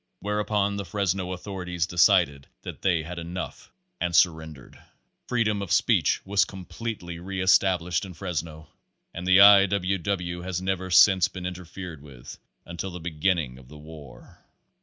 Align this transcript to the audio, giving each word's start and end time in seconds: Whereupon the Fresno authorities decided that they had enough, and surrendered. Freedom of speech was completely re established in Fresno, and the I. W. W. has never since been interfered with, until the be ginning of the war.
Whereupon 0.19 0.77
the 0.77 0.83
Fresno 0.83 1.31
authorities 1.31 1.85
decided 1.85 2.47
that 2.63 2.81
they 2.81 3.03
had 3.03 3.19
enough, 3.19 3.71
and 3.99 4.15
surrendered. 4.15 4.81
Freedom 5.27 5.61
of 5.61 5.71
speech 5.71 6.25
was 6.25 6.43
completely 6.43 7.19
re 7.19 7.39
established 7.39 8.03
in 8.03 8.15
Fresno, 8.15 8.67
and 9.13 9.27
the 9.27 9.39
I. 9.41 9.67
W. 9.67 9.99
W. 9.99 10.41
has 10.41 10.59
never 10.59 10.89
since 10.89 11.27
been 11.27 11.45
interfered 11.45 12.01
with, 12.01 12.39
until 12.65 12.89
the 12.89 12.99
be 12.99 13.11
ginning 13.11 13.59
of 13.59 13.67
the 13.67 13.77
war. 13.77 14.39